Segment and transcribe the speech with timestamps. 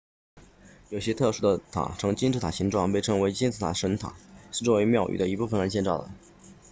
[0.89, 4.15] 有些特殊的塔呈金字塔形状被称为金字形神塔
[4.51, 6.09] 是作为庙宇的一部分而建造的